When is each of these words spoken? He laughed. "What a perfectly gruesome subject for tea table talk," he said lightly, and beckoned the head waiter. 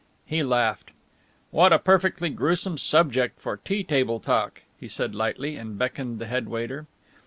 He 0.25 0.41
laughed. 0.41 0.89
"What 1.51 1.71
a 1.71 1.77
perfectly 1.77 2.31
gruesome 2.31 2.79
subject 2.79 3.39
for 3.39 3.55
tea 3.57 3.83
table 3.83 4.19
talk," 4.19 4.63
he 4.79 4.87
said 4.87 5.13
lightly, 5.13 5.57
and 5.57 5.77
beckoned 5.77 6.17
the 6.17 6.25
head 6.25 6.47
waiter. 6.49 6.87